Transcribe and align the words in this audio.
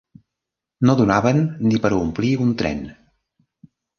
No 0.89 0.95
donaven 1.01 1.43
ni 1.71 1.81
per 1.85 1.91
a 1.93 1.99
omplir 2.05 2.31
un 2.47 2.57
tren. 2.63 2.81